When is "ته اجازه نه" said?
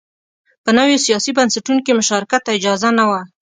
2.45-3.05